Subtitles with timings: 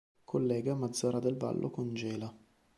[0.25, 2.35] Collega Mazara del Vallo con Gela.